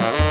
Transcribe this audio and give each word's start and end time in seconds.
Mary 0.00 0.29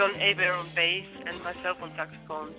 John 0.00 0.12
Hébert 0.12 0.58
on 0.58 0.66
bass, 0.74 1.04
and 1.26 1.44
myself 1.44 1.82
on 1.82 1.92
saxophones. 1.94 2.56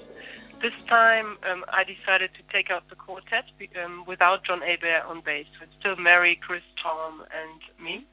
This 0.61 0.73
time 0.87 1.39
um, 1.49 1.65
I 1.69 1.83
decided 1.83 2.29
to 2.35 2.43
take 2.53 2.69
out 2.69 2.87
the 2.87 2.95
quartet 2.95 3.45
um, 3.83 4.03
without 4.05 4.43
John 4.43 4.59
Hébert 4.59 5.09
on 5.09 5.21
bass. 5.21 5.47
So 5.57 5.63
it's 5.63 5.73
still 5.79 5.95
Mary, 5.95 6.35
Chris, 6.39 6.61
Tom, 6.83 7.23
and 7.33 7.83
me. 7.83 8.05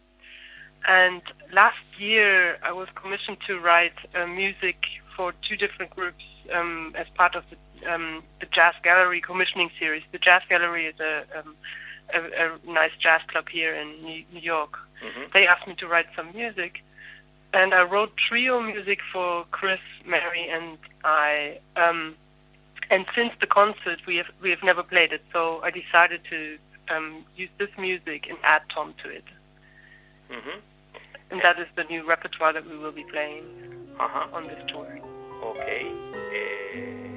And 0.89 1.21
last 1.53 1.77
year 1.99 2.57
I 2.63 2.73
was 2.73 2.89
commissioned 2.95 3.37
to 3.47 3.59
write 3.61 3.93
uh, 4.15 4.27
music 4.27 4.79
for 5.15 5.35
two 5.47 5.57
different 5.57 5.95
groups 5.95 6.25
um, 6.55 6.95
as 6.97 7.07
part 7.15 7.35
of 7.35 7.45
the, 7.51 7.93
um, 7.93 8.23
the 8.41 8.47
Jazz 8.47 8.77
Gallery 8.83 9.21
commissioning 9.21 9.69
series. 9.79 10.05
The 10.11 10.19
Jazz 10.19 10.41
Gallery 10.49 10.87
is 10.87 10.99
a 11.01 11.25
um, 11.39 11.55
a, 12.15 12.19
a 12.19 12.73
nice 12.73 12.93
jazz 12.99 13.21
club 13.29 13.51
here 13.51 13.75
in 13.75 14.03
New 14.03 14.25
New 14.33 14.41
York. 14.41 14.79
They 15.35 15.47
asked 15.47 15.69
me 15.69 15.75
to 15.75 15.87
write 15.87 16.07
some 16.17 16.33
music, 16.35 16.83
and 17.53 17.75
I 17.75 17.83
wrote 17.83 18.17
trio 18.17 18.61
music 18.61 19.01
for 19.13 19.45
Chris, 19.51 19.81
Mary, 20.07 20.49
and 20.49 20.79
I. 21.05 21.59
Um, 21.77 22.15
and 22.91 23.05
since 23.15 23.33
the 23.41 23.47
concert, 23.47 24.01
we 24.07 24.17
have 24.17 24.31
we 24.43 24.51
have 24.51 24.63
never 24.63 24.83
played 24.83 25.13
it, 25.13 25.23
so 25.33 25.61
I 25.63 25.71
decided 25.71 26.21
to 26.31 26.59
um, 26.89 27.25
use 27.37 27.51
this 27.59 27.71
music 27.79 28.27
and 28.29 28.39
add 28.43 28.63
Tom 28.75 28.95
to 29.03 29.11
it. 29.11 29.25
Mm-hmm. 30.31 30.59
And 31.31 31.43
that 31.43 31.59
is 31.59 31.67
the 31.75 31.85
new 31.85 32.07
repertoire 32.07 32.53
that 32.53 32.69
we 32.69 32.77
will 32.77 32.93
be 32.93 33.05
playing 33.05 33.45
Ajá. 33.99 34.33
on 34.33 34.47
this 34.47 34.63
tour. 34.69 34.99
Ok. 35.43 35.61
Eh, 35.61 37.08